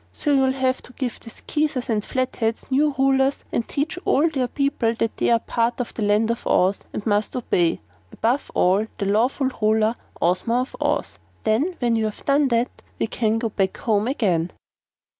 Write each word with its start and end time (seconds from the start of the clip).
So 0.11 0.33
you'll 0.33 0.53
have 0.53 0.81
to 0.81 0.93
give 0.93 1.19
the 1.19 1.29
Skeezers 1.29 1.87
and 1.87 2.03
Flatheads 2.03 2.71
new 2.71 2.95
rulers 2.97 3.45
and 3.51 3.67
teach 3.67 3.99
all 4.03 4.27
their 4.29 4.47
people 4.47 4.95
that 4.95 5.15
they're 5.17 5.37
part 5.37 5.79
of 5.79 5.93
the 5.93 6.01
Land 6.01 6.31
of 6.31 6.47
Oz 6.47 6.79
and 6.91 7.05
must 7.05 7.35
obey, 7.35 7.81
above 8.11 8.49
all, 8.55 8.87
the 8.97 9.05
lawful 9.05 9.49
Ruler, 9.61 9.95
Ozma 10.19 10.61
of 10.61 10.75
Oz. 10.81 11.19
Then, 11.43 11.75
when 11.77 11.95
you've 11.95 12.25
done 12.25 12.47
that, 12.47 12.81
we 12.97 13.05
can 13.05 13.37
go 13.37 13.49
back 13.49 13.77
home 13.77 14.07
again." 14.07 14.49